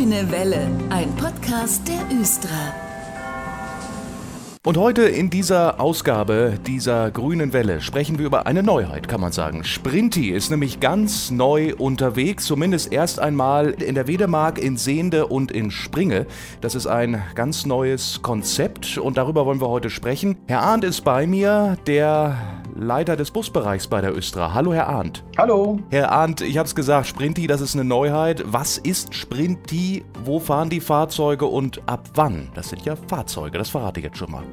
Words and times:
Grüne 0.00 0.32
Welle, 0.32 0.66
ein 0.88 1.14
Podcast 1.16 1.86
der 1.86 2.18
Östra. 2.18 2.48
Und 4.64 4.78
heute 4.78 5.02
in 5.02 5.28
dieser 5.28 5.78
Ausgabe 5.78 6.58
dieser 6.66 7.10
grünen 7.10 7.52
Welle 7.52 7.82
sprechen 7.82 8.18
wir 8.18 8.24
über 8.24 8.46
eine 8.46 8.62
Neuheit, 8.62 9.08
kann 9.08 9.20
man 9.20 9.32
sagen. 9.32 9.62
Sprinti 9.62 10.30
ist 10.30 10.50
nämlich 10.50 10.80
ganz 10.80 11.30
neu 11.30 11.74
unterwegs, 11.76 12.46
zumindest 12.46 12.94
erst 12.94 13.20
einmal 13.20 13.72
in 13.72 13.94
der 13.94 14.06
Wedemark, 14.06 14.58
in 14.58 14.78
Sehende 14.78 15.26
und 15.26 15.52
in 15.52 15.70
Springe. 15.70 16.26
Das 16.62 16.74
ist 16.74 16.86
ein 16.86 17.22
ganz 17.34 17.66
neues 17.66 18.22
Konzept 18.22 18.96
und 18.96 19.18
darüber 19.18 19.44
wollen 19.44 19.60
wir 19.60 19.68
heute 19.68 19.90
sprechen. 19.90 20.38
Herr 20.46 20.62
Arndt 20.62 20.84
ist 20.84 21.04
bei 21.04 21.26
mir, 21.26 21.76
der 21.86 22.38
Leiter 22.80 23.14
des 23.14 23.30
Busbereichs 23.30 23.86
bei 23.88 24.00
der 24.00 24.16
Östra. 24.16 24.54
Hallo, 24.54 24.72
Herr 24.72 24.88
Arndt. 24.88 25.22
Hallo. 25.36 25.78
Herr 25.90 26.10
Arndt, 26.12 26.40
ich 26.40 26.56
habe 26.56 26.66
es 26.66 26.74
gesagt, 26.74 27.08
Sprinti, 27.08 27.46
das 27.46 27.60
ist 27.60 27.74
eine 27.74 27.84
Neuheit. 27.84 28.42
Was 28.46 28.78
ist 28.78 29.14
Sprinti? 29.14 30.02
Wo 30.24 30.40
fahren 30.40 30.70
die 30.70 30.80
Fahrzeuge 30.80 31.44
und 31.44 31.82
ab 31.84 32.08
wann? 32.14 32.48
Das 32.54 32.70
sind 32.70 32.86
ja 32.86 32.96
Fahrzeuge, 32.96 33.58
das 33.58 33.68
verrate 33.68 34.00
ich 34.00 34.06
jetzt 34.06 34.16
schon 34.16 34.30
mal. 34.30 34.44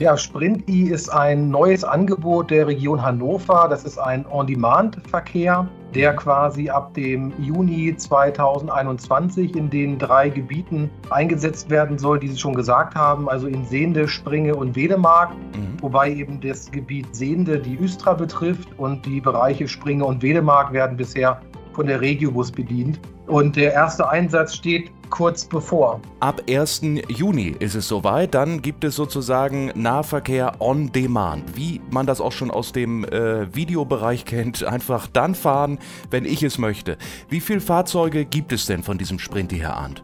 Ja, 0.00 0.16
Sprint-I 0.16 0.90
ist 0.90 1.10
ein 1.10 1.48
neues 1.48 1.84
Angebot 1.84 2.50
der 2.50 2.66
Region 2.66 3.00
Hannover. 3.00 3.68
Das 3.70 3.84
ist 3.84 3.98
ein 3.98 4.26
On-Demand-Verkehr, 4.26 5.68
der 5.94 6.14
quasi 6.14 6.70
ab 6.70 6.94
dem 6.94 7.32
Juni 7.38 7.94
2021 7.96 9.56
in 9.56 9.70
den 9.70 9.98
drei 9.98 10.28
Gebieten 10.28 10.90
eingesetzt 11.10 11.70
werden 11.70 11.98
soll, 11.98 12.20
die 12.20 12.28
Sie 12.28 12.38
schon 12.38 12.54
gesagt 12.54 12.94
haben, 12.94 13.28
also 13.28 13.46
in 13.46 13.64
Sehende, 13.64 14.08
Springe 14.08 14.54
und 14.54 14.76
Wedemark. 14.76 15.30
Mhm. 15.34 15.76
Wobei 15.80 16.12
eben 16.12 16.40
das 16.40 16.70
Gebiet 16.70 17.14
Sehende 17.14 17.58
die 17.58 17.78
Östra 17.78 18.14
betrifft 18.14 18.68
und 18.78 19.04
die 19.06 19.20
Bereiche 19.20 19.68
Springe 19.68 20.04
und 20.04 20.22
Wedemark 20.22 20.72
werden 20.72 20.96
bisher 20.96 21.40
von 21.72 21.86
der 21.86 22.00
Regiobus 22.00 22.50
bedient. 22.50 22.98
Und 23.26 23.56
der 23.56 23.72
erste 23.72 24.08
Einsatz 24.08 24.54
steht 24.54 24.90
kurz 25.10 25.44
bevor. 25.44 26.00
Ab 26.20 26.42
1. 26.48 26.82
Juni 27.08 27.54
ist 27.58 27.74
es 27.74 27.88
soweit. 27.88 28.34
Dann 28.34 28.62
gibt 28.62 28.84
es 28.84 28.96
sozusagen 28.96 29.72
Nahverkehr 29.74 30.60
on 30.60 30.90
demand. 30.92 31.56
Wie 31.56 31.80
man 31.90 32.06
das 32.06 32.20
auch 32.20 32.32
schon 32.32 32.50
aus 32.50 32.72
dem 32.72 33.04
äh, 33.04 33.54
Videobereich 33.54 34.24
kennt. 34.24 34.64
Einfach 34.70 35.06
dann 35.06 35.34
fahren, 35.34 35.78
wenn 36.10 36.24
ich 36.24 36.42
es 36.42 36.58
möchte. 36.58 36.96
Wie 37.28 37.40
viele 37.40 37.60
Fahrzeuge 37.60 38.24
gibt 38.24 38.52
es 38.52 38.66
denn 38.66 38.82
von 38.82 38.98
diesem 38.98 39.18
Sprinti, 39.18 39.58
Herr 39.58 39.76
Arndt? 39.76 40.02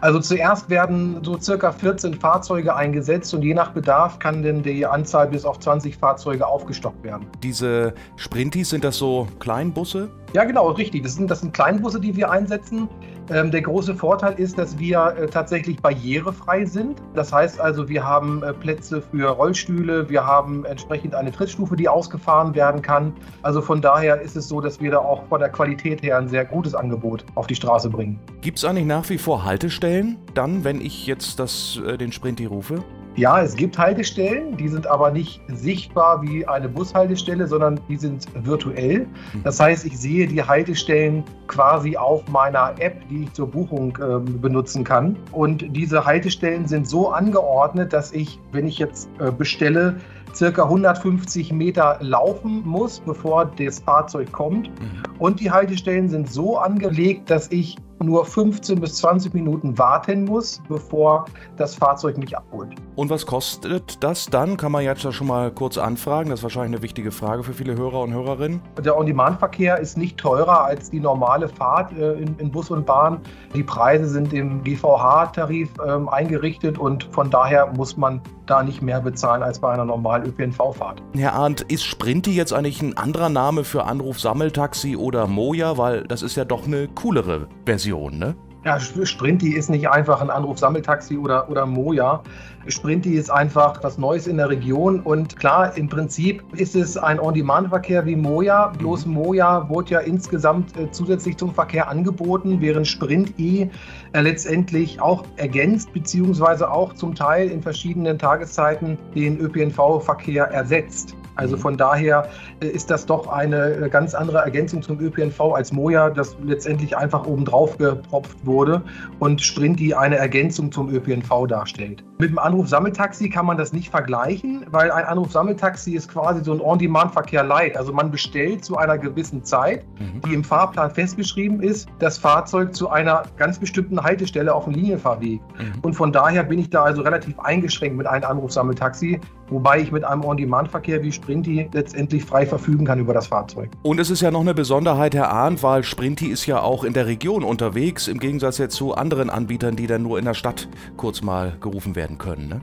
Also 0.00 0.18
zuerst 0.20 0.70
werden 0.70 1.22
so 1.22 1.38
circa 1.38 1.72
14 1.72 2.14
Fahrzeuge 2.14 2.74
eingesetzt 2.74 3.34
und 3.34 3.42
je 3.42 3.52
nach 3.52 3.72
Bedarf 3.72 4.18
kann 4.18 4.42
denn 4.42 4.62
die 4.62 4.86
Anzahl 4.86 5.28
bis 5.28 5.44
auf 5.44 5.58
20 5.58 5.96
Fahrzeuge 5.96 6.46
aufgestockt 6.46 7.02
werden. 7.04 7.26
Diese 7.42 7.92
Sprintis, 8.16 8.70
sind 8.70 8.84
das 8.84 8.96
so 8.96 9.28
Kleinbusse? 9.40 10.10
Ja, 10.32 10.44
genau, 10.44 10.70
richtig. 10.70 11.02
Das 11.02 11.14
sind, 11.14 11.30
das 11.30 11.40
sind 11.40 11.52
Kleinbusse, 11.52 12.00
die 12.00 12.16
wir 12.16 12.30
einsetzen. 12.30 12.88
Ähm, 13.30 13.52
der 13.52 13.62
große 13.62 13.94
Vorteil 13.94 14.34
ist, 14.38 14.58
dass 14.58 14.78
wir 14.78 15.14
äh, 15.16 15.26
tatsächlich 15.28 15.80
barrierefrei 15.80 16.64
sind. 16.64 17.00
Das 17.14 17.32
heißt 17.32 17.60
also, 17.60 17.88
wir 17.88 18.04
haben 18.04 18.42
äh, 18.42 18.52
Plätze 18.52 19.00
für 19.00 19.30
Rollstühle, 19.30 20.10
wir 20.10 20.26
haben 20.26 20.64
entsprechend 20.64 21.14
eine 21.14 21.30
Trittstufe, 21.30 21.76
die 21.76 21.88
ausgefahren 21.88 22.56
werden 22.56 22.82
kann. 22.82 23.12
Also 23.42 23.62
von 23.62 23.80
daher 23.80 24.20
ist 24.20 24.36
es 24.36 24.48
so, 24.48 24.60
dass 24.60 24.80
wir 24.80 24.90
da 24.90 24.98
auch 24.98 25.24
von 25.28 25.38
der 25.38 25.50
Qualität 25.50 26.02
her 26.02 26.18
ein 26.18 26.28
sehr 26.28 26.44
gutes 26.44 26.74
Angebot 26.74 27.24
auf 27.36 27.46
die 27.46 27.54
Straße 27.54 27.88
bringen. 27.88 28.18
Gibt 28.40 28.58
es 28.58 28.64
eigentlich 28.64 28.86
nach 28.86 29.08
wie 29.08 29.18
vor 29.18 29.44
Haltestellen, 29.44 30.18
dann, 30.34 30.64
wenn 30.64 30.80
ich 30.80 31.06
jetzt 31.06 31.38
das, 31.38 31.80
äh, 31.86 31.96
den 31.96 32.10
Sprinti 32.10 32.46
rufe? 32.46 32.82
Ja, 33.16 33.42
es 33.42 33.56
gibt 33.56 33.76
Haltestellen, 33.76 34.56
die 34.56 34.68
sind 34.68 34.86
aber 34.86 35.10
nicht 35.10 35.40
sichtbar 35.48 36.22
wie 36.22 36.46
eine 36.46 36.68
Bushaltestelle, 36.68 37.46
sondern 37.46 37.80
die 37.88 37.96
sind 37.96 38.26
virtuell. 38.34 39.06
Hm. 39.32 39.42
Das 39.42 39.58
heißt, 39.58 39.84
ich 39.84 39.98
sehe 39.98 40.26
die 40.26 40.42
Haltestellen 40.42 41.24
quasi 41.48 41.96
auf 41.96 42.26
meiner 42.28 42.74
App, 42.78 42.96
die 43.08 43.24
ich 43.24 43.32
zur 43.32 43.48
Buchung 43.48 43.98
äh, 43.98 44.18
benutzen 44.20 44.84
kann. 44.84 45.16
Und 45.32 45.64
diese 45.76 46.04
Haltestellen 46.04 46.68
sind 46.68 46.88
so 46.88 47.10
angeordnet, 47.10 47.92
dass 47.92 48.12
ich, 48.12 48.38
wenn 48.52 48.68
ich 48.68 48.78
jetzt 48.78 49.10
äh, 49.18 49.32
bestelle, 49.32 49.96
circa 50.34 50.62
150 50.62 51.52
Meter 51.52 51.98
laufen 52.00 52.62
muss, 52.64 53.00
bevor 53.00 53.50
das 53.58 53.80
Fahrzeug 53.80 54.30
kommt. 54.30 54.68
Mhm. 54.68 55.02
Und 55.18 55.40
die 55.40 55.50
Haltestellen 55.50 56.08
sind 56.08 56.30
so 56.30 56.58
angelegt, 56.58 57.28
dass 57.30 57.50
ich 57.50 57.76
nur 58.02 58.24
15 58.24 58.80
bis 58.80 58.96
20 58.96 59.34
Minuten 59.34 59.76
warten 59.78 60.24
muss, 60.24 60.60
bevor 60.68 61.26
das 61.56 61.74
Fahrzeug 61.74 62.16
mich 62.18 62.36
abholt. 62.36 62.74
Und 62.96 63.10
was 63.10 63.26
kostet 63.26 64.02
das 64.02 64.26
dann? 64.26 64.56
Kann 64.56 64.72
man 64.72 64.84
jetzt 64.84 65.10
schon 65.12 65.26
mal 65.26 65.50
kurz 65.50 65.78
anfragen. 65.78 66.30
Das 66.30 66.40
ist 66.40 66.42
wahrscheinlich 66.42 66.76
eine 66.76 66.82
wichtige 66.82 67.10
Frage 67.10 67.42
für 67.42 67.52
viele 67.52 67.76
Hörer 67.76 68.02
und 68.02 68.12
Hörerinnen. 68.12 68.60
Der 68.82 68.96
On-Demand-Verkehr 68.96 69.78
ist 69.78 69.96
nicht 69.96 70.18
teurer 70.18 70.64
als 70.64 70.90
die 70.90 71.00
normale 71.00 71.48
Fahrt 71.48 71.92
äh, 71.92 72.12
in, 72.14 72.36
in, 72.38 72.50
Bus 72.50 72.70
und 72.70 72.86
Bahn. 72.86 73.20
Die 73.54 73.62
Preise 73.62 74.06
sind 74.08 74.32
im 74.32 74.62
GVH-Tarif 74.64 75.70
ähm, 75.86 76.08
eingerichtet 76.08 76.78
und 76.78 77.04
von 77.12 77.30
daher 77.30 77.72
muss 77.76 77.96
man 77.96 78.20
da 78.46 78.62
nicht 78.62 78.82
mehr 78.82 79.00
bezahlen 79.00 79.42
als 79.42 79.60
bei 79.60 79.72
einer 79.72 79.84
normalen 79.84 80.26
ÖPNV-Fahrt. 80.26 81.02
Herr 81.14 81.34
Arndt, 81.34 81.62
ist 81.62 81.84
Sprinti 81.84 82.32
jetzt 82.32 82.52
eigentlich 82.52 82.82
ein 82.82 82.96
anderer 82.96 83.28
Name 83.28 83.64
für 83.64 83.84
Anruf-Sammeltaxi 83.84 84.96
oder 84.96 85.26
Moja? 85.26 85.78
Weil 85.78 86.02
das 86.02 86.22
ist 86.22 86.36
ja 86.36 86.44
doch 86.44 86.66
eine 86.66 86.88
coolere 86.88 87.46
Version. 87.64 87.89
Version, 87.90 88.18
ne? 88.18 88.34
Ja, 88.62 88.78
Sprinti 88.78 89.54
ist 89.54 89.70
nicht 89.70 89.88
einfach 89.88 90.20
ein 90.20 90.28
Anruf-Sammeltaxi 90.28 91.16
oder, 91.16 91.48
oder 91.48 91.64
Moja. 91.64 92.22
Sprinti 92.66 93.14
ist 93.14 93.30
einfach 93.30 93.82
was 93.82 93.96
Neues 93.96 94.26
in 94.26 94.36
der 94.36 94.50
Region 94.50 95.00
und 95.00 95.38
klar, 95.38 95.74
im 95.78 95.88
Prinzip 95.88 96.44
ist 96.52 96.76
es 96.76 96.98
ein 96.98 97.18
On-Demand-Verkehr 97.18 98.04
wie 98.04 98.16
Moja, 98.16 98.66
bloß 98.78 99.06
mhm. 99.06 99.14
Moja 99.14 99.66
wurde 99.70 99.92
ja 99.92 100.00
insgesamt 100.00 100.76
äh, 100.76 100.90
zusätzlich 100.90 101.38
zum 101.38 101.54
Verkehr 101.54 101.88
angeboten, 101.88 102.60
während 102.60 102.86
Sprint-E 102.86 103.70
äh, 104.12 104.20
letztendlich 104.20 105.00
auch 105.00 105.24
ergänzt 105.36 105.94
beziehungsweise 105.94 106.70
auch 106.70 106.92
zum 106.92 107.14
Teil 107.14 107.48
in 107.48 107.62
verschiedenen 107.62 108.18
Tageszeiten 108.18 108.98
den 109.14 109.40
ÖPNV-Verkehr 109.40 110.44
ersetzt. 110.44 111.16
Also 111.40 111.56
mhm. 111.56 111.60
von 111.60 111.76
daher 111.76 112.28
äh, 112.60 112.66
ist 112.66 112.90
das 112.90 113.06
doch 113.06 113.26
eine 113.26 113.74
äh, 113.74 113.88
ganz 113.88 114.14
andere 114.14 114.38
Ergänzung 114.38 114.82
zum 114.82 115.00
ÖPNV 115.00 115.40
als 115.54 115.72
Moja, 115.72 116.10
das 116.10 116.36
letztendlich 116.44 116.96
einfach 116.96 117.26
obendrauf 117.26 117.78
gepropft 117.78 118.36
wurde 118.44 118.82
und 119.18 119.40
Sprinti 119.40 119.94
eine 119.94 120.16
Ergänzung 120.16 120.70
zum 120.70 120.90
ÖPNV 120.94 121.46
darstellt. 121.48 122.04
Mit 122.18 122.30
dem 122.30 122.38
Anruf-Sammeltaxi 122.38 123.30
kann 123.30 123.46
man 123.46 123.56
das 123.56 123.72
nicht 123.72 123.88
vergleichen, 123.88 124.66
weil 124.70 124.90
ein 124.90 125.06
Anruf-Sammeltaxi 125.06 125.94
ist 125.94 126.08
quasi 126.08 126.44
so 126.44 126.52
ein 126.52 126.60
On-Demand-Verkehr 126.60 127.42
light. 127.42 127.78
Also 127.78 127.94
man 127.94 128.10
bestellt 128.10 128.62
zu 128.62 128.76
einer 128.76 128.98
gewissen 128.98 129.42
Zeit, 129.42 129.86
mhm. 129.98 130.20
die 130.26 130.34
im 130.34 130.44
Fahrplan 130.44 130.90
festgeschrieben 130.90 131.62
ist, 131.62 131.88
das 131.98 132.18
Fahrzeug 132.18 132.74
zu 132.74 132.90
einer 132.90 133.22
ganz 133.38 133.58
bestimmten 133.58 134.02
Haltestelle 134.02 134.54
auf 134.54 134.64
dem 134.64 134.74
Linienfahrweg. 134.74 135.40
Mhm. 135.40 135.80
Und 135.80 135.94
von 135.94 136.12
daher 136.12 136.42
bin 136.42 136.58
ich 136.58 136.68
da 136.68 136.82
also 136.82 137.00
relativ 137.00 137.38
eingeschränkt 137.40 137.96
mit 137.96 138.06
einem 138.06 138.24
Anruf-Sammeltaxi, 138.24 139.18
wobei 139.48 139.80
ich 139.80 139.90
mit 139.90 140.04
einem 140.04 140.22
On-Demand-Verkehr 140.22 141.02
wie 141.02 141.12
Sprinti 141.30 141.68
letztendlich 141.72 142.24
frei 142.24 142.44
verfügen 142.44 142.84
kann 142.84 142.98
über 142.98 143.14
das 143.14 143.28
Fahrzeug. 143.28 143.70
Und 143.82 144.00
es 144.00 144.10
ist 144.10 144.20
ja 144.20 144.32
noch 144.32 144.40
eine 144.40 144.52
Besonderheit, 144.52 145.14
Herr 145.14 145.30
Arndt, 145.30 145.62
weil 145.62 145.84
Sprinti 145.84 146.26
ist 146.26 146.44
ja 146.46 146.60
auch 146.60 146.82
in 146.82 146.92
der 146.92 147.06
Region 147.06 147.44
unterwegs, 147.44 148.08
im 148.08 148.18
Gegensatz 148.18 148.58
jetzt 148.58 148.74
zu 148.74 148.94
anderen 148.94 149.30
Anbietern, 149.30 149.76
die 149.76 149.86
dann 149.86 150.02
nur 150.02 150.18
in 150.18 150.24
der 150.24 150.34
Stadt 150.34 150.68
kurz 150.96 151.22
mal 151.22 151.52
gerufen 151.60 151.94
werden 151.94 152.18
können. 152.18 152.48
Ne? 152.48 152.60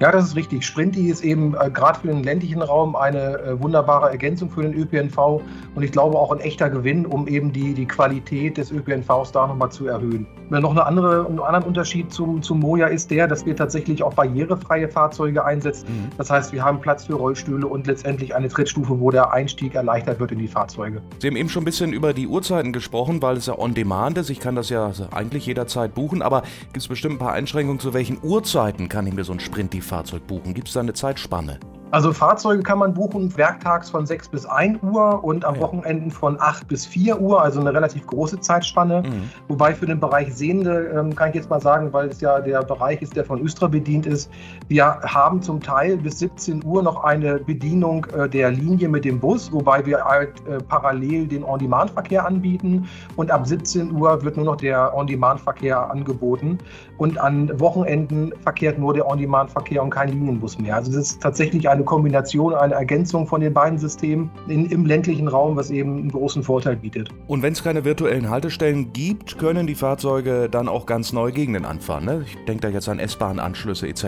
Ja, 0.00 0.12
das 0.12 0.26
ist 0.26 0.36
richtig. 0.36 0.66
Sprinti 0.66 1.08
ist 1.08 1.24
eben 1.24 1.54
äh, 1.54 1.70
gerade 1.70 2.00
für 2.00 2.08
den 2.08 2.22
ländlichen 2.22 2.60
Raum 2.60 2.94
eine 2.94 3.38
äh, 3.38 3.62
wunderbare 3.62 4.10
Ergänzung 4.10 4.50
für 4.50 4.62
den 4.62 4.74
ÖPNV 4.74 5.40
und 5.74 5.82
ich 5.82 5.92
glaube 5.92 6.18
auch 6.18 6.30
ein 6.32 6.40
echter 6.40 6.68
Gewinn, 6.68 7.06
um 7.06 7.26
eben 7.26 7.52
die, 7.52 7.72
die 7.72 7.86
Qualität 7.86 8.58
des 8.58 8.70
ÖPNVs 8.70 9.32
da 9.32 9.46
nochmal 9.46 9.70
zu 9.70 9.86
erhöhen. 9.86 10.26
Noch 10.50 10.72
eine 10.72 10.84
andere, 10.84 11.26
einen 11.26 11.38
anderen 11.38 11.64
Unterschied 11.64 12.12
zum, 12.12 12.42
zum 12.42 12.58
Moja 12.58 12.88
ist 12.88 13.10
der, 13.10 13.28
dass 13.28 13.46
wir 13.46 13.54
tatsächlich 13.54 14.02
auch 14.02 14.14
barrierefreie 14.14 14.88
Fahrzeuge 14.88 15.44
einsetzen. 15.44 15.86
Mhm. 15.88 16.16
Das 16.18 16.28
heißt, 16.28 16.52
wir 16.52 16.64
haben 16.64 16.80
Platz 16.80 17.06
für 17.06 17.14
Rollstühle 17.14 17.66
und 17.66 17.86
letztendlich 17.86 17.99
eine 18.04 18.48
Trittstufe, 18.48 18.98
wo 19.00 19.10
der 19.10 19.32
Einstieg 19.32 19.74
erleichtert 19.74 20.20
wird 20.20 20.32
in 20.32 20.38
die 20.38 20.48
Fahrzeuge. 20.48 21.02
Sie 21.18 21.26
haben 21.26 21.36
eben 21.36 21.48
schon 21.48 21.62
ein 21.62 21.66
bisschen 21.66 21.92
über 21.92 22.12
die 22.12 22.26
Uhrzeiten 22.26 22.72
gesprochen, 22.72 23.22
weil 23.22 23.36
es 23.36 23.46
ja 23.46 23.58
on 23.58 23.74
demand 23.74 24.18
ist. 24.18 24.30
Ich 24.30 24.40
kann 24.40 24.54
das 24.54 24.68
ja 24.68 24.92
eigentlich 25.10 25.46
jederzeit 25.46 25.94
buchen, 25.94 26.22
aber 26.22 26.42
gibt 26.66 26.78
es 26.78 26.88
bestimmt 26.88 27.16
ein 27.16 27.18
paar 27.18 27.32
Einschränkungen, 27.32 27.80
zu 27.80 27.94
welchen 27.94 28.18
Uhrzeiten 28.22 28.88
kann 28.88 29.06
ich 29.06 29.14
mir 29.14 29.24
so 29.24 29.32
ein 29.32 29.40
Sprint-Fahrzeug 29.40 30.26
buchen? 30.26 30.54
Gibt 30.54 30.68
es 30.68 30.74
da 30.74 30.80
eine 30.80 30.92
Zeitspanne? 30.92 31.58
Also 31.92 32.12
Fahrzeuge 32.12 32.62
kann 32.62 32.78
man 32.78 32.94
buchen 32.94 33.36
werktags 33.36 33.90
von 33.90 34.06
6 34.06 34.28
bis 34.28 34.46
1 34.46 34.78
Uhr 34.82 35.24
und 35.24 35.44
am 35.44 35.56
ja. 35.56 35.60
Wochenenden 35.60 36.10
von 36.10 36.40
8 36.40 36.68
bis 36.68 36.86
4 36.86 37.20
Uhr, 37.20 37.42
also 37.42 37.60
eine 37.60 37.74
relativ 37.74 38.06
große 38.06 38.38
Zeitspanne. 38.40 39.02
Mhm. 39.02 39.30
Wobei 39.48 39.74
für 39.74 39.86
den 39.86 39.98
Bereich 39.98 40.32
Sehende 40.32 40.92
ähm, 40.94 41.14
kann 41.14 41.30
ich 41.30 41.34
jetzt 41.34 41.50
mal 41.50 41.60
sagen, 41.60 41.92
weil 41.92 42.08
es 42.08 42.20
ja 42.20 42.40
der 42.40 42.62
Bereich 42.62 43.02
ist, 43.02 43.16
der 43.16 43.24
von 43.24 43.40
Östra 43.40 43.66
bedient 43.66 44.06
ist, 44.06 44.30
wir 44.68 44.84
haben 44.84 45.42
zum 45.42 45.60
Teil 45.60 45.96
bis 45.96 46.20
17 46.20 46.64
Uhr 46.64 46.82
noch 46.82 47.02
eine 47.02 47.38
Bedienung 47.38 48.06
äh, 48.16 48.28
der 48.28 48.52
Linie 48.52 48.88
mit 48.88 49.04
dem 49.04 49.18
Bus, 49.18 49.50
wobei 49.52 49.84
wir 49.84 50.04
halt 50.04 50.46
äh, 50.46 50.58
parallel 50.58 51.26
den 51.26 51.42
On-Demand-Verkehr 51.42 52.24
anbieten 52.24 52.88
und 53.16 53.32
ab 53.32 53.46
17 53.46 53.90
Uhr 53.92 54.22
wird 54.22 54.36
nur 54.36 54.46
noch 54.46 54.56
der 54.56 54.96
On-Demand-Verkehr 54.96 55.90
angeboten 55.90 56.58
und 56.98 57.18
an 57.18 57.58
Wochenenden 57.58 58.32
verkehrt 58.42 58.78
nur 58.78 58.94
der 58.94 59.08
On-Demand-Verkehr 59.08 59.82
und 59.82 59.90
kein 59.90 60.10
Linienbus 60.10 60.58
mehr. 60.58 60.76
Also 60.76 60.92
es 60.92 60.96
ist 60.96 61.22
tatsächlich 61.22 61.68
eine 61.68 61.79
eine 61.80 61.84
Kombination, 61.86 62.54
eine 62.54 62.74
Ergänzung 62.74 63.26
von 63.26 63.40
den 63.40 63.54
beiden 63.54 63.78
Systemen 63.78 64.30
in, 64.48 64.66
im 64.66 64.84
ländlichen 64.84 65.28
Raum, 65.28 65.56
was 65.56 65.70
eben 65.70 65.98
einen 65.98 66.10
großen 66.10 66.42
Vorteil 66.42 66.76
bietet. 66.76 67.08
Und 67.26 67.42
wenn 67.42 67.52
es 67.54 67.64
keine 67.64 67.84
virtuellen 67.84 68.28
Haltestellen 68.28 68.92
gibt, 68.92 69.38
können 69.38 69.66
die 69.66 69.74
Fahrzeuge 69.74 70.48
dann 70.50 70.68
auch 70.68 70.86
ganz 70.86 71.12
neue 71.12 71.32
Gegenden 71.32 71.64
anfahren. 71.64 72.04
Ne? 72.04 72.24
Ich 72.26 72.36
denke 72.44 72.62
da 72.62 72.68
jetzt 72.68 72.88
an 72.88 72.98
S-Bahn-Anschlüsse 72.98 73.88
etc. 73.88 74.04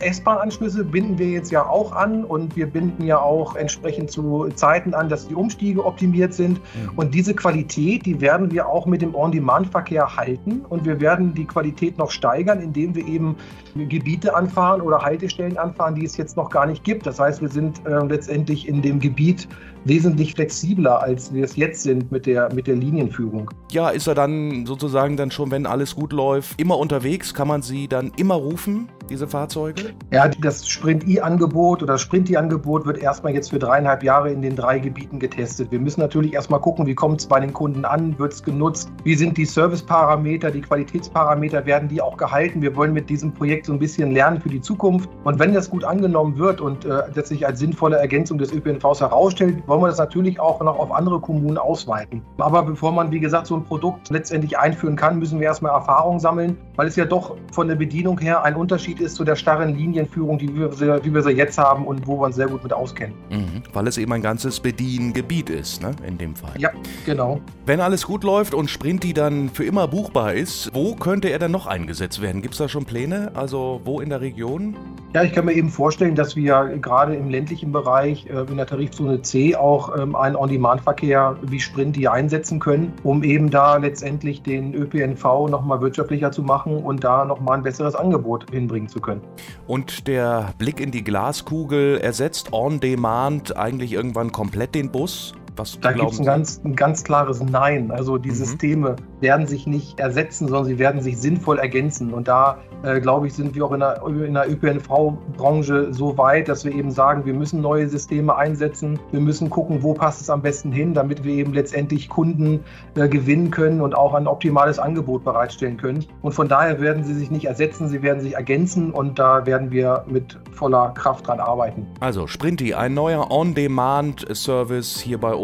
S-Bahn-Anschlüsse 0.00 0.84
binden 0.84 1.18
wir 1.18 1.28
jetzt 1.28 1.52
ja 1.52 1.64
auch 1.66 1.92
an 1.92 2.24
und 2.24 2.56
wir 2.56 2.66
binden 2.66 3.04
ja 3.04 3.20
auch 3.20 3.54
entsprechend 3.54 4.10
zu 4.10 4.48
Zeiten 4.54 4.94
an, 4.94 5.08
dass 5.08 5.28
die 5.28 5.34
Umstiege 5.34 5.84
optimiert 5.84 6.34
sind. 6.34 6.58
Mhm. 6.58 6.90
Und 6.96 7.14
diese 7.14 7.34
Qualität, 7.34 8.04
die 8.04 8.20
werden 8.20 8.50
wir 8.50 8.66
auch 8.66 8.86
mit 8.86 9.02
dem 9.02 9.14
On-Demand-Verkehr 9.14 10.16
halten 10.16 10.64
und 10.68 10.84
wir 10.84 11.00
werden 11.00 11.34
die 11.34 11.44
Qualität 11.44 11.98
noch 11.98 12.10
steigern, 12.10 12.60
indem 12.60 12.94
wir 12.94 13.06
eben 13.06 13.36
Gebiete 13.74 14.34
anfahren 14.34 14.80
oder 14.80 15.02
Haltestellen 15.02 15.56
anfahren, 15.56 15.94
die 15.94 16.04
es 16.04 16.16
jetzt 16.16 16.36
noch 16.36 16.50
gar 16.50 16.66
nicht 16.66 16.84
gibt. 16.84 17.06
Das 17.06 17.11
heißt, 17.18 17.40
wir 17.40 17.48
sind 17.48 17.84
äh, 17.86 18.04
letztendlich 18.06 18.68
in 18.68 18.82
dem 18.82 19.00
Gebiet 19.00 19.48
wesentlich 19.84 20.34
flexibler, 20.34 21.02
als 21.02 21.32
wir 21.32 21.44
es 21.44 21.56
jetzt 21.56 21.82
sind 21.82 22.12
mit 22.12 22.26
der, 22.26 22.52
mit 22.54 22.66
der 22.66 22.76
Linienführung. 22.76 23.50
Ja, 23.72 23.90
ist 23.90 24.06
er 24.06 24.14
dann 24.14 24.66
sozusagen 24.66 25.16
dann 25.16 25.30
schon, 25.30 25.50
wenn 25.50 25.66
alles 25.66 25.96
gut 25.96 26.12
läuft, 26.12 26.60
immer 26.60 26.78
unterwegs? 26.78 27.34
Kann 27.34 27.48
man 27.48 27.62
sie 27.62 27.88
dann 27.88 28.12
immer 28.16 28.34
rufen, 28.34 28.88
diese 29.12 29.28
Fahrzeuge? 29.28 29.92
Ja, 30.10 30.26
das 30.26 30.66
Sprint-I-Angebot 30.66 31.82
oder 31.82 31.98
Sprint-I-Angebot 31.98 32.86
wird 32.86 32.98
erstmal 32.98 33.34
jetzt 33.34 33.50
für 33.50 33.58
dreieinhalb 33.58 34.02
Jahre 34.02 34.32
in 34.32 34.40
den 34.40 34.56
drei 34.56 34.78
Gebieten 34.78 35.18
getestet. 35.18 35.70
Wir 35.70 35.78
müssen 35.78 36.00
natürlich 36.00 36.32
erstmal 36.32 36.60
gucken, 36.60 36.86
wie 36.86 36.94
kommt 36.94 37.20
es 37.20 37.26
bei 37.26 37.38
den 37.38 37.52
Kunden 37.52 37.84
an, 37.84 38.18
wird 38.18 38.32
es 38.32 38.42
genutzt, 38.42 38.90
wie 39.04 39.14
sind 39.14 39.36
die 39.36 39.44
Service-Parameter, 39.44 40.50
die 40.50 40.62
Qualitätsparameter, 40.62 41.66
werden 41.66 41.90
die 41.90 42.00
auch 42.00 42.16
gehalten. 42.16 42.62
Wir 42.62 42.74
wollen 42.74 42.94
mit 42.94 43.10
diesem 43.10 43.34
Projekt 43.34 43.66
so 43.66 43.74
ein 43.74 43.78
bisschen 43.78 44.12
lernen 44.12 44.40
für 44.40 44.48
die 44.48 44.62
Zukunft. 44.62 45.10
Und 45.24 45.38
wenn 45.38 45.52
das 45.52 45.68
gut 45.68 45.84
angenommen 45.84 46.38
wird 46.38 46.62
und 46.62 46.86
äh, 46.86 47.02
sich 47.22 47.46
als 47.46 47.58
sinnvolle 47.58 47.98
Ergänzung 47.98 48.38
des 48.38 48.50
ÖPNVs 48.50 49.00
herausstellt, 49.00 49.62
wollen 49.66 49.82
wir 49.82 49.88
das 49.88 49.98
natürlich 49.98 50.40
auch 50.40 50.60
noch 50.62 50.78
auf 50.78 50.90
andere 50.90 51.20
Kommunen 51.20 51.58
ausweiten. 51.58 52.22
Aber 52.38 52.62
bevor 52.62 52.92
man, 52.92 53.10
wie 53.10 53.20
gesagt, 53.20 53.46
so 53.46 53.56
ein 53.56 53.64
Produkt 53.64 54.08
letztendlich 54.08 54.58
einführen 54.58 54.96
kann, 54.96 55.18
müssen 55.18 55.38
wir 55.38 55.48
erstmal 55.48 55.72
Erfahrung 55.72 56.18
sammeln, 56.18 56.56
weil 56.76 56.88
es 56.88 56.96
ja 56.96 57.04
doch 57.04 57.36
von 57.52 57.68
der 57.68 57.76
Bedienung 57.76 58.18
her 58.18 58.42
ein 58.42 58.56
Unterschied 58.56 59.01
ist 59.02 59.16
zu 59.16 59.24
der 59.24 59.36
starren 59.36 59.76
Linienführung, 59.76 60.38
die 60.38 60.54
wir, 60.54 60.70
wie 61.04 61.14
wir 61.14 61.22
sie 61.22 61.30
jetzt 61.30 61.58
haben 61.58 61.86
und 61.86 62.06
wo 62.06 62.18
wir 62.18 62.26
uns 62.26 62.36
sehr 62.36 62.46
gut 62.46 62.62
mit 62.62 62.72
auskennen. 62.72 63.14
Mhm, 63.30 63.62
weil 63.72 63.86
es 63.86 63.98
eben 63.98 64.12
ein 64.12 64.22
ganzes 64.22 64.60
Bediengebiet 64.60 65.50
ist, 65.50 65.82
ne, 65.82 65.92
in 66.06 66.18
dem 66.18 66.34
Fall. 66.34 66.54
Ja, 66.58 66.70
genau. 67.04 67.40
Wenn 67.66 67.80
alles 67.80 68.06
gut 68.06 68.24
läuft 68.24 68.54
und 68.54 68.70
Sprinti 68.70 69.12
dann 69.12 69.50
für 69.50 69.64
immer 69.64 69.88
buchbar 69.88 70.34
ist, 70.34 70.70
wo 70.72 70.94
könnte 70.94 71.28
er 71.28 71.38
dann 71.38 71.50
noch 71.50 71.66
eingesetzt 71.66 72.22
werden? 72.22 72.42
Gibt 72.42 72.54
es 72.54 72.58
da 72.58 72.68
schon 72.68 72.84
Pläne? 72.84 73.32
Also 73.34 73.80
wo 73.84 74.00
in 74.00 74.10
der 74.10 74.20
Region? 74.20 74.76
Ja, 75.14 75.22
ich 75.22 75.32
kann 75.32 75.44
mir 75.44 75.52
eben 75.52 75.68
vorstellen, 75.68 76.14
dass 76.14 76.36
wir 76.36 76.78
gerade 76.80 77.14
im 77.14 77.28
ländlichen 77.28 77.70
Bereich 77.70 78.24
äh, 78.30 78.50
in 78.50 78.56
der 78.56 78.64
Tarifzone 78.64 79.20
C 79.20 79.54
auch 79.54 79.94
ähm, 79.94 80.16
einen 80.16 80.36
On-Demand-Verkehr 80.36 81.36
wie 81.42 81.60
Sprinti 81.60 82.06
einsetzen 82.06 82.58
können, 82.58 82.94
um 83.02 83.22
eben 83.22 83.50
da 83.50 83.76
letztendlich 83.76 84.42
den 84.42 84.72
ÖPNV 84.72 85.50
nochmal 85.50 85.82
wirtschaftlicher 85.82 86.32
zu 86.32 86.42
machen 86.42 86.82
und 86.82 87.04
da 87.04 87.26
nochmal 87.26 87.58
ein 87.58 87.62
besseres 87.62 87.94
Angebot 87.94 88.50
hinbringen 88.50 88.88
zu 88.88 89.00
können. 89.00 89.20
Und 89.66 90.08
der 90.08 90.54
Blick 90.56 90.80
in 90.80 90.90
die 90.90 91.04
Glaskugel 91.04 91.98
ersetzt 91.98 92.54
On-Demand 92.54 93.54
eigentlich 93.54 93.92
irgendwann 93.92 94.32
komplett 94.32 94.74
den 94.74 94.90
Bus? 94.90 95.34
Was 95.56 95.78
da 95.80 95.92
gibt 95.92 96.12
es 96.12 96.18
ein 96.18 96.24
ganz, 96.24 96.60
ein 96.64 96.74
ganz 96.74 97.04
klares 97.04 97.42
Nein. 97.42 97.90
Also 97.90 98.16
die 98.16 98.30
mhm. 98.30 98.34
Systeme 98.34 98.96
werden 99.20 99.46
sich 99.46 99.66
nicht 99.66 100.00
ersetzen, 100.00 100.48
sondern 100.48 100.64
sie 100.64 100.78
werden 100.78 101.02
sich 101.02 101.18
sinnvoll 101.18 101.58
ergänzen. 101.58 102.14
Und 102.14 102.26
da, 102.26 102.58
äh, 102.82 103.00
glaube 103.00 103.26
ich, 103.26 103.34
sind 103.34 103.54
wir 103.54 103.66
auch 103.66 103.72
in 103.72 103.80
der, 103.80 104.02
in 104.06 104.34
der 104.34 104.50
ÖPNV-Branche 104.50 105.92
so 105.92 106.16
weit, 106.16 106.48
dass 106.48 106.64
wir 106.64 106.72
eben 106.72 106.90
sagen, 106.90 107.26
wir 107.26 107.34
müssen 107.34 107.60
neue 107.60 107.86
Systeme 107.86 108.34
einsetzen. 108.34 108.98
Wir 109.10 109.20
müssen 109.20 109.50
gucken, 109.50 109.82
wo 109.82 109.92
passt 109.92 110.22
es 110.22 110.30
am 110.30 110.40
besten 110.40 110.72
hin, 110.72 110.94
damit 110.94 111.22
wir 111.22 111.34
eben 111.34 111.52
letztendlich 111.52 112.08
Kunden 112.08 112.60
äh, 112.94 113.08
gewinnen 113.08 113.50
können 113.50 113.82
und 113.82 113.94
auch 113.94 114.14
ein 114.14 114.26
optimales 114.26 114.78
Angebot 114.78 115.22
bereitstellen 115.22 115.76
können. 115.76 116.06
Und 116.22 116.32
von 116.32 116.48
daher 116.48 116.80
werden 116.80 117.04
sie 117.04 117.14
sich 117.14 117.30
nicht 117.30 117.44
ersetzen, 117.44 117.88
sie 117.88 118.02
werden 118.02 118.20
sich 118.20 118.34
ergänzen 118.34 118.90
und 118.90 119.18
da 119.18 119.44
werden 119.44 119.70
wir 119.70 120.04
mit 120.08 120.38
voller 120.52 120.94
Kraft 120.94 121.26
dran 121.26 121.40
arbeiten. 121.40 121.86
Also 122.00 122.26
Sprinti, 122.26 122.72
ein 122.72 122.94
neuer 122.94 123.30
On-Demand-Service 123.30 124.98
hier 125.00 125.18
bei 125.18 125.34
uns 125.34 125.41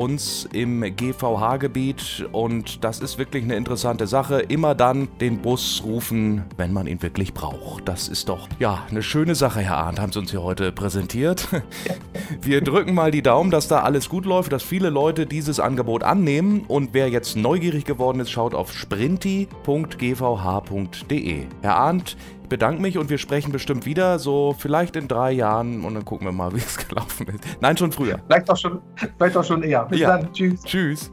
im 0.53 0.83
GVH-Gebiet 0.83 2.29
und 2.31 2.85
das 2.85 3.01
ist 3.01 3.19
wirklich 3.19 3.43
eine 3.43 3.57
interessante 3.57 4.07
Sache. 4.07 4.39
Immer 4.41 4.75
dann 4.75 5.09
den 5.21 5.39
Bus 5.39 5.83
rufen, 5.85 6.45
wenn 6.57 6.73
man 6.73 6.87
ihn 6.87 7.03
wirklich 7.03 7.35
braucht. 7.35 7.89
Das 7.89 8.07
ist 8.09 8.29
doch, 8.29 8.49
ja, 8.59 8.85
eine 8.91 9.03
schöne 9.03 9.35
Sache, 9.35 9.61
Herr 9.61 9.79
Arndt, 9.79 9.99
haben 9.99 10.13
Sie 10.13 10.21
uns 10.21 10.31
hier 10.31 10.43
heute 10.43 10.71
präsentiert. 10.71 11.49
Wir 12.43 12.61
drücken 12.61 12.95
mal 12.95 13.11
die 13.11 13.23
Daumen, 13.23 13.51
dass 13.51 13.67
da 13.67 13.81
alles 13.81 14.09
gut 14.09 14.25
läuft, 14.25 14.53
dass 14.53 14.63
viele 14.63 14.91
Leute 14.91 15.27
dieses 15.27 15.59
Angebot 15.59 16.05
annehmen 16.05 16.65
und 16.69 16.91
wer 16.93 17.09
jetzt 17.09 17.37
neugierig 17.37 17.85
geworden 17.85 18.21
ist, 18.21 18.31
schaut 18.31 18.55
auf 18.55 18.73
sprinti.gvh.de. 18.73 19.49
Herr 21.63 21.77
Arndt, 21.77 22.17
bedanke 22.49 22.81
mich 22.81 22.99
und 22.99 23.11
wir 23.11 23.19
sprechen 23.19 23.53
bestimmt 23.53 23.87
wieder, 23.87 24.19
so 24.19 24.55
vielleicht 24.59 24.97
in 24.97 25.09
drei 25.09 25.33
Jahren 25.33 25.85
und 25.85 25.95
dann 25.95 26.05
gucken 26.05 26.27
wir 26.27 26.33
mal, 26.33 26.53
wie 26.55 26.59
es 26.59 26.77
gelaufen 26.77 27.29
ist. 27.29 27.45
Nein, 27.61 27.77
schon 27.77 27.93
früher. 27.93 28.21
Vielleicht 28.27 28.51
auch 28.51 28.57
schon, 28.57 28.81
vielleicht 29.17 29.37
auch 29.37 29.45
schon 29.45 29.63
eher. 29.63 29.85
Bis 29.85 30.01
ja. 30.01 30.19
dann. 30.19 30.33
Tschüss. 30.33 30.63
Tschüss. 30.63 31.13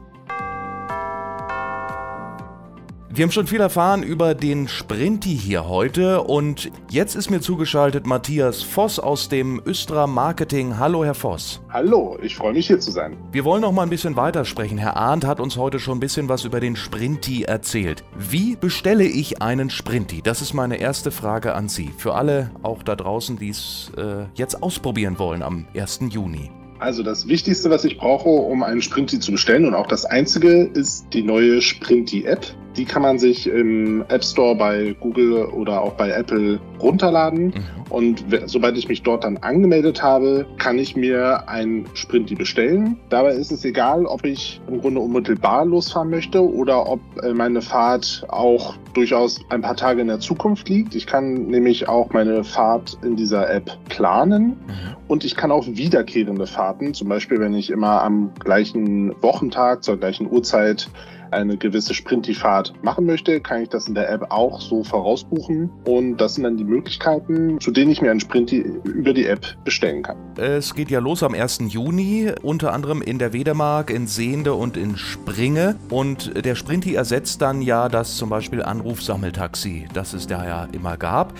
Wir 3.16 3.22
haben 3.22 3.32
schon 3.32 3.46
viel 3.46 3.62
erfahren 3.62 4.02
über 4.02 4.34
den 4.34 4.68
Sprinti 4.68 5.34
hier 5.34 5.66
heute 5.66 6.20
und 6.20 6.70
jetzt 6.90 7.14
ist 7.16 7.30
mir 7.30 7.40
zugeschaltet 7.40 8.06
Matthias 8.06 8.62
Voss 8.62 8.98
aus 8.98 9.30
dem 9.30 9.58
Östra 9.64 10.06
Marketing. 10.06 10.78
Hallo, 10.78 11.02
Herr 11.02 11.14
Voss. 11.14 11.62
Hallo, 11.70 12.18
ich 12.20 12.36
freue 12.36 12.52
mich 12.52 12.66
hier 12.66 12.78
zu 12.78 12.90
sein. 12.90 13.16
Wir 13.32 13.46
wollen 13.46 13.62
noch 13.62 13.72
mal 13.72 13.84
ein 13.84 13.88
bisschen 13.88 14.16
weitersprechen. 14.16 14.76
Herr 14.76 14.98
Arndt 14.98 15.24
hat 15.24 15.40
uns 15.40 15.56
heute 15.56 15.78
schon 15.78 15.96
ein 15.96 16.00
bisschen 16.00 16.28
was 16.28 16.44
über 16.44 16.60
den 16.60 16.76
Sprinti 16.76 17.44
erzählt. 17.44 18.04
Wie 18.18 18.54
bestelle 18.54 19.04
ich 19.04 19.40
einen 19.40 19.70
Sprinti? 19.70 20.20
Das 20.20 20.42
ist 20.42 20.52
meine 20.52 20.76
erste 20.76 21.10
Frage 21.10 21.54
an 21.54 21.70
Sie. 21.70 21.92
Für 21.96 22.16
alle 22.16 22.50
auch 22.62 22.82
da 22.82 22.96
draußen, 22.96 23.38
die 23.38 23.48
es 23.48 23.92
äh, 23.96 24.26
jetzt 24.34 24.62
ausprobieren 24.62 25.18
wollen 25.18 25.42
am 25.42 25.66
1. 25.74 26.00
Juni. 26.10 26.50
Also 26.80 27.02
das 27.02 27.26
Wichtigste, 27.26 27.70
was 27.70 27.86
ich 27.86 27.96
brauche, 27.96 28.28
um 28.28 28.62
einen 28.62 28.82
Sprinti 28.82 29.20
zu 29.20 29.32
bestellen 29.32 29.64
und 29.64 29.74
auch 29.74 29.86
das 29.86 30.04
einzige, 30.04 30.64
ist 30.64 31.06
die 31.14 31.22
neue 31.22 31.62
Sprinti-App. 31.62 32.54
Die 32.76 32.84
kann 32.84 33.02
man 33.02 33.18
sich 33.18 33.46
im 33.46 34.04
App 34.08 34.24
Store 34.24 34.54
bei 34.54 34.94
Google 35.00 35.46
oder 35.46 35.80
auch 35.80 35.92
bei 35.92 36.10
Apple 36.10 36.60
runterladen. 36.80 37.46
Mhm. 37.46 37.64
Und 37.88 38.24
sobald 38.46 38.76
ich 38.76 38.88
mich 38.88 39.02
dort 39.02 39.24
dann 39.24 39.36
angemeldet 39.38 40.02
habe, 40.02 40.46
kann 40.58 40.78
ich 40.78 40.96
mir 40.96 41.48
ein 41.48 41.86
Sprinti 41.94 42.34
bestellen. 42.34 42.98
Dabei 43.10 43.34
ist 43.34 43.52
es 43.52 43.64
egal, 43.64 44.06
ob 44.06 44.24
ich 44.24 44.60
im 44.68 44.80
Grunde 44.80 45.00
unmittelbar 45.00 45.64
losfahren 45.64 46.10
möchte 46.10 46.42
oder 46.42 46.88
ob 46.88 47.00
äh, 47.22 47.32
meine 47.32 47.62
Fahrt 47.62 48.26
auch 48.28 48.74
durchaus 48.94 49.40
ein 49.50 49.62
paar 49.62 49.76
Tage 49.76 50.00
in 50.00 50.08
der 50.08 50.18
Zukunft 50.18 50.68
liegt. 50.68 50.94
Ich 50.94 51.06
kann 51.06 51.46
nämlich 51.46 51.88
auch 51.88 52.12
meine 52.12 52.42
Fahrt 52.42 52.98
in 53.04 53.14
dieser 53.14 53.48
App 53.48 53.70
planen 53.88 54.48
mhm. 54.66 54.96
und 55.06 55.24
ich 55.24 55.36
kann 55.36 55.52
auch 55.52 55.66
wiederkehrende 55.66 56.46
Fahrten, 56.46 56.94
zum 56.94 57.08
Beispiel 57.08 57.38
wenn 57.38 57.54
ich 57.54 57.70
immer 57.70 58.02
am 58.02 58.32
gleichen 58.38 59.14
Wochentag 59.22 59.84
zur 59.84 59.96
gleichen 59.98 60.30
Uhrzeit 60.30 60.88
eine 61.30 61.56
gewisse 61.56 61.94
Sprinti-Fahrt 61.94 62.72
machen 62.82 63.06
möchte, 63.06 63.40
kann 63.40 63.62
ich 63.62 63.68
das 63.68 63.88
in 63.88 63.94
der 63.94 64.10
App 64.10 64.26
auch 64.30 64.60
so 64.60 64.84
vorausbuchen. 64.84 65.70
Und 65.84 66.16
das 66.18 66.34
sind 66.34 66.44
dann 66.44 66.56
die 66.56 66.64
Möglichkeiten, 66.64 67.60
zu 67.60 67.70
denen 67.70 67.90
ich 67.90 68.00
mir 68.00 68.10
einen 68.10 68.20
Sprinti 68.20 68.64
über 68.84 69.12
die 69.12 69.26
App 69.26 69.56
bestellen 69.64 70.02
kann. 70.02 70.16
Es 70.36 70.74
geht 70.74 70.90
ja 70.90 71.00
los 71.00 71.22
am 71.22 71.34
1. 71.34 71.60
Juni, 71.68 72.32
unter 72.42 72.72
anderem 72.72 73.02
in 73.02 73.18
der 73.18 73.32
Wedermark, 73.32 73.90
in 73.90 74.06
Sehende 74.06 74.54
und 74.54 74.76
in 74.76 74.96
Springe. 74.96 75.76
Und 75.88 76.44
der 76.44 76.54
Sprinti 76.54 76.94
ersetzt 76.94 77.42
dann 77.42 77.62
ja 77.62 77.88
das 77.88 78.16
zum 78.16 78.30
Beispiel 78.30 78.62
Anrufsammeltaxi, 78.62 79.86
das 79.92 80.12
es 80.12 80.26
da 80.26 80.44
ja 80.46 80.68
immer 80.72 80.96
gab. 80.96 81.34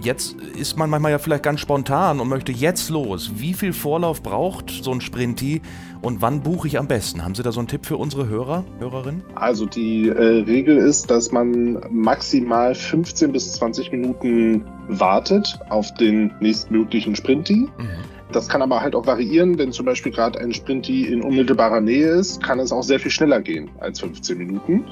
Jetzt 0.00 0.36
ist 0.56 0.76
man 0.76 0.90
manchmal 0.90 1.12
ja 1.12 1.18
vielleicht 1.18 1.42
ganz 1.42 1.60
spontan 1.60 2.20
und 2.20 2.28
möchte 2.28 2.52
jetzt 2.52 2.90
los. 2.90 3.32
Wie 3.36 3.54
viel 3.54 3.72
Vorlauf 3.72 4.22
braucht 4.22 4.70
so 4.70 4.92
ein 4.92 5.00
Sprinti 5.00 5.62
und 6.02 6.22
wann 6.22 6.42
buche 6.42 6.68
ich 6.68 6.78
am 6.78 6.86
besten? 6.86 7.24
Haben 7.24 7.34
Sie 7.34 7.42
da 7.42 7.52
so 7.52 7.60
einen 7.60 7.68
Tipp 7.68 7.86
für 7.86 7.96
unsere 7.96 8.28
Hörer, 8.28 8.64
Hörerinnen? 8.78 9.22
Also 9.34 9.66
die 9.66 10.08
äh, 10.08 10.42
Regel 10.42 10.76
ist, 10.76 11.10
dass 11.10 11.32
man 11.32 11.80
maximal 11.90 12.74
15 12.74 13.32
bis 13.32 13.52
20 13.54 13.92
Minuten 13.92 14.64
wartet 14.88 15.58
auf 15.68 15.92
den 15.94 16.32
nächstmöglichen 16.40 17.16
Sprinti. 17.16 17.68
Mhm. 17.78 17.88
Das 18.32 18.48
kann 18.48 18.62
aber 18.62 18.80
halt 18.80 18.94
auch 18.94 19.06
variieren, 19.06 19.58
wenn 19.58 19.72
zum 19.72 19.86
Beispiel 19.86 20.12
gerade 20.12 20.38
ein 20.38 20.54
Sprinti 20.54 21.06
in 21.06 21.22
unmittelbarer 21.22 21.80
Nähe 21.80 22.10
ist, 22.10 22.42
kann 22.42 22.60
es 22.60 22.70
auch 22.70 22.82
sehr 22.82 23.00
viel 23.00 23.10
schneller 23.10 23.40
gehen 23.40 23.70
als 23.80 24.00
15 24.00 24.38
Minuten. 24.38 24.84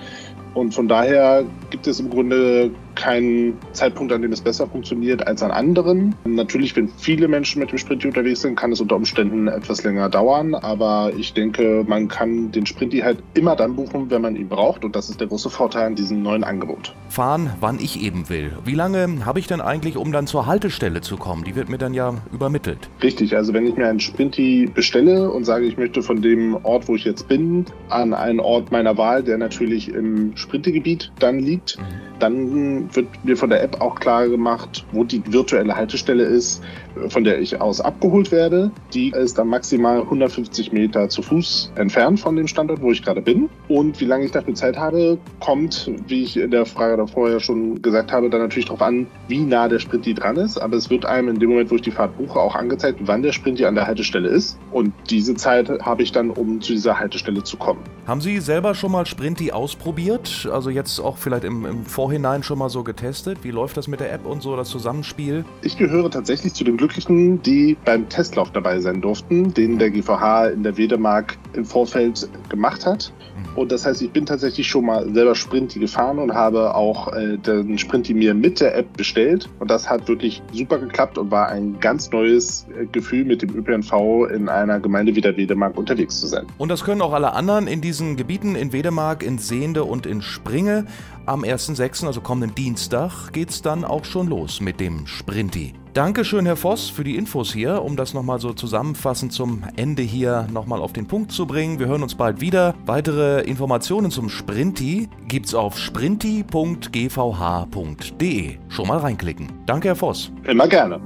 Und 0.54 0.74
von 0.74 0.88
daher 0.88 1.44
gibt 1.70 1.86
es 1.86 2.00
im 2.00 2.10
Grunde 2.10 2.72
keinen 2.98 3.56
Zeitpunkt, 3.72 4.12
an 4.12 4.20
dem 4.20 4.32
es 4.32 4.40
besser 4.40 4.66
funktioniert 4.66 5.26
als 5.26 5.42
an 5.42 5.50
anderen. 5.50 6.14
Natürlich, 6.24 6.76
wenn 6.76 6.88
viele 6.88 7.28
Menschen 7.28 7.60
mit 7.60 7.70
dem 7.70 7.78
Sprinti 7.78 8.08
unterwegs 8.08 8.42
sind, 8.42 8.56
kann 8.56 8.72
es 8.72 8.80
unter 8.80 8.96
Umständen 8.96 9.48
etwas 9.48 9.84
länger 9.84 10.08
dauern. 10.10 10.54
Aber 10.54 11.12
ich 11.16 11.32
denke, 11.32 11.84
man 11.86 12.08
kann 12.08 12.50
den 12.50 12.66
Sprinti 12.66 12.98
halt 12.98 13.22
immer 13.34 13.56
dann 13.56 13.76
buchen, 13.76 14.10
wenn 14.10 14.20
man 14.20 14.36
ihn 14.36 14.48
braucht. 14.48 14.84
Und 14.84 14.96
das 14.96 15.08
ist 15.08 15.20
der 15.20 15.28
große 15.28 15.48
Vorteil 15.48 15.86
an 15.86 15.94
diesem 15.94 16.22
neuen 16.22 16.44
Angebot. 16.44 16.94
Fahren, 17.08 17.50
wann 17.60 17.78
ich 17.78 18.02
eben 18.02 18.28
will. 18.28 18.52
Wie 18.64 18.74
lange 18.74 19.24
habe 19.24 19.38
ich 19.38 19.46
denn 19.46 19.60
eigentlich, 19.60 19.96
um 19.96 20.10
dann 20.10 20.26
zur 20.26 20.46
Haltestelle 20.46 21.00
zu 21.00 21.16
kommen? 21.16 21.44
Die 21.44 21.54
wird 21.54 21.68
mir 21.68 21.78
dann 21.78 21.94
ja 21.94 22.14
übermittelt. 22.32 22.90
Richtig, 23.02 23.36
also 23.36 23.54
wenn 23.54 23.66
ich 23.66 23.76
mir 23.76 23.86
einen 23.86 24.00
Sprinti 24.00 24.68
bestelle 24.74 25.30
und 25.30 25.44
sage, 25.44 25.66
ich 25.66 25.76
möchte 25.76 26.02
von 26.02 26.20
dem 26.20 26.58
Ort, 26.64 26.88
wo 26.88 26.96
ich 26.96 27.04
jetzt 27.04 27.28
bin, 27.28 27.64
an 27.88 28.12
einen 28.12 28.40
Ort 28.40 28.72
meiner 28.72 28.98
Wahl, 28.98 29.22
der 29.22 29.38
natürlich 29.38 29.88
im 29.88 30.36
Sprintegebiet 30.36 31.12
dann 31.20 31.38
liegt, 31.38 31.78
mhm 31.78 32.08
dann 32.18 32.87
wird 32.96 33.24
mir 33.24 33.36
von 33.36 33.50
der 33.50 33.62
App 33.62 33.80
auch 33.80 33.96
klar 33.96 34.28
gemacht, 34.28 34.86
wo 34.90 35.04
die 35.04 35.22
virtuelle 35.26 35.76
Haltestelle 35.76 36.24
ist, 36.24 36.62
von 37.08 37.24
der 37.24 37.40
ich 37.40 37.60
aus 37.60 37.80
abgeholt 37.80 38.32
werde. 38.32 38.70
Die 38.92 39.10
ist 39.10 39.38
dann 39.38 39.48
maximal 39.48 40.00
150 40.00 40.72
Meter 40.72 41.08
zu 41.08 41.22
Fuß 41.22 41.72
entfernt 41.76 42.20
von 42.20 42.36
dem 42.36 42.46
Standort, 42.46 42.82
wo 42.82 42.90
ich 42.90 43.02
gerade 43.02 43.22
bin. 43.22 43.48
Und 43.68 44.00
wie 44.00 44.04
lange 44.04 44.24
ich 44.24 44.32
dafür 44.32 44.54
Zeit 44.54 44.76
habe, 44.76 45.18
kommt, 45.40 45.90
wie 46.06 46.22
ich 46.22 46.36
in 46.36 46.50
der 46.50 46.66
Frage 46.66 46.96
davor 46.96 47.30
ja 47.30 47.40
schon 47.40 47.80
gesagt 47.82 48.12
habe, 48.12 48.30
dann 48.30 48.40
natürlich 48.40 48.66
darauf 48.66 48.82
an, 48.82 49.06
wie 49.28 49.40
nah 49.40 49.68
der 49.68 49.78
Sprinti 49.78 50.14
dran 50.14 50.36
ist. 50.36 50.58
Aber 50.58 50.76
es 50.76 50.90
wird 50.90 51.04
einem 51.04 51.28
in 51.28 51.38
dem 51.38 51.50
Moment, 51.50 51.70
wo 51.70 51.76
ich 51.76 51.82
die 51.82 51.90
Fahrt 51.90 52.16
buche, 52.16 52.38
auch 52.38 52.54
angezeigt, 52.54 52.98
wann 53.02 53.22
der 53.22 53.32
Sprinti 53.32 53.64
an 53.64 53.74
der 53.74 53.86
Haltestelle 53.86 54.28
ist. 54.28 54.58
Und 54.72 54.92
diese 55.10 55.34
Zeit 55.34 55.68
habe 55.80 56.02
ich 56.02 56.12
dann, 56.12 56.30
um 56.30 56.60
zu 56.60 56.72
dieser 56.72 56.98
Haltestelle 56.98 57.42
zu 57.42 57.56
kommen. 57.56 57.80
Haben 58.06 58.20
Sie 58.20 58.38
selber 58.40 58.74
schon 58.74 58.92
mal 58.92 59.06
Sprinti 59.06 59.52
ausprobiert? 59.52 60.48
Also 60.50 60.70
jetzt 60.70 60.98
auch 60.98 61.18
vielleicht 61.18 61.44
im, 61.44 61.66
im 61.66 61.84
Vorhinein 61.84 62.42
schon 62.42 62.58
mal 62.58 62.70
so 62.70 62.82
getestet? 62.82 63.38
Wie 63.42 63.50
läuft 63.50 63.76
das 63.76 63.88
mit 63.88 64.00
der 64.00 64.12
App 64.12 64.24
und 64.24 64.42
so, 64.42 64.56
das 64.56 64.68
Zusammenspiel? 64.68 65.44
Ich 65.62 65.76
gehöre 65.76 66.10
tatsächlich 66.10 66.54
zu 66.54 66.64
den 66.64 66.78
Glücklichen, 66.88 67.42
die 67.42 67.76
beim 67.84 68.08
Testlauf 68.08 68.50
dabei 68.50 68.80
sein 68.80 69.00
durften, 69.00 69.52
den 69.52 69.78
der 69.78 69.90
GVH 69.90 70.48
in 70.48 70.62
der 70.62 70.76
Wedemark 70.76 71.36
im 71.52 71.64
Vorfeld 71.64 72.28
gemacht 72.48 72.86
hat. 72.86 73.12
Mhm. 73.36 73.58
Und 73.58 73.72
das 73.72 73.84
heißt, 73.86 74.02
ich 74.02 74.10
bin 74.10 74.26
tatsächlich 74.26 74.66
schon 74.66 74.86
mal 74.86 75.12
selber 75.12 75.34
Sprinti 75.34 75.78
gefahren 75.78 76.18
und 76.18 76.34
habe 76.34 76.74
auch 76.74 77.12
äh, 77.12 77.36
den 77.36 77.78
Sprinti 77.78 78.14
mir 78.14 78.34
mit 78.34 78.60
der 78.60 78.76
App 78.76 78.96
bestellt. 78.96 79.48
Und 79.58 79.70
das 79.70 79.88
hat 79.88 80.08
wirklich 80.08 80.42
super 80.52 80.78
geklappt 80.78 81.18
und 81.18 81.30
war 81.30 81.48
ein 81.48 81.78
ganz 81.80 82.10
neues 82.10 82.66
äh, 82.76 82.86
Gefühl, 82.86 83.24
mit 83.24 83.42
dem 83.42 83.54
ÖPNV 83.54 84.28
in 84.34 84.48
einer 84.48 84.80
Gemeinde 84.80 85.14
wie 85.14 85.20
der 85.20 85.36
Wedemark 85.36 85.76
unterwegs 85.76 86.20
zu 86.20 86.26
sein. 86.26 86.46
Und 86.56 86.70
das 86.70 86.84
können 86.84 87.02
auch 87.02 87.12
alle 87.12 87.32
anderen 87.32 87.66
in 87.66 87.80
diesen 87.80 88.16
Gebieten 88.16 88.54
in 88.54 88.72
Wedemark, 88.72 89.22
in 89.22 89.38
Sehende 89.38 89.84
und 89.84 90.06
in 90.06 90.22
Springe. 90.22 90.86
Am 91.26 91.42
1.6., 91.42 92.06
also 92.06 92.22
kommenden 92.22 92.54
Dienstag, 92.54 93.32
geht's 93.32 93.60
dann 93.60 93.84
auch 93.84 94.06
schon 94.06 94.28
los 94.28 94.62
mit 94.62 94.80
dem 94.80 95.06
Sprinti. 95.06 95.74
Dankeschön, 95.94 96.46
Herr 96.46 96.56
Voss, 96.56 96.90
für 96.90 97.04
die 97.04 97.16
Infos 97.16 97.52
hier, 97.52 97.82
um 97.82 97.96
das 97.96 98.14
nochmal 98.14 98.40
so 98.40 98.52
zusammenfassend 98.52 99.32
zum 99.32 99.62
Ende 99.76 100.02
hier 100.02 100.46
nochmal 100.52 100.80
auf 100.80 100.92
den 100.92 101.06
Punkt 101.06 101.32
zu 101.32 101.46
bringen. 101.46 101.78
Wir 101.78 101.86
hören 101.86 102.02
uns 102.02 102.14
bald 102.14 102.40
wieder. 102.40 102.74
Weitere 102.86 103.42
Informationen 103.42 104.10
zum 104.10 104.28
Sprinti 104.28 105.08
gibt's 105.26 105.54
auf 105.54 105.78
sprinti.gvh.de. 105.78 108.58
Schon 108.68 108.88
mal 108.88 108.98
reinklicken. 108.98 109.48
Danke, 109.66 109.88
Herr 109.88 109.96
Voss. 109.96 110.30
Immer 110.44 110.68
gerne. 110.68 111.00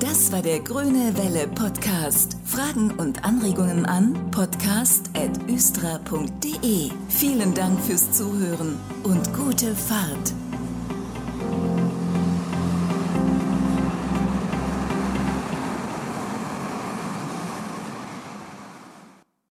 Das 0.00 0.32
war 0.32 0.42
der 0.42 0.60
Grüne 0.60 1.16
Welle 1.16 1.48
Podcast. 1.48 2.36
Fragen 2.44 2.90
und 2.98 3.24
Anregungen 3.24 3.86
an 3.86 4.30
podcast.östra.de. 4.30 6.90
Vielen 7.08 7.54
Dank 7.54 7.80
fürs 7.80 8.12
Zuhören 8.12 8.76
und 9.04 9.32
gute 9.32 9.74
Fahrt. 9.74 10.34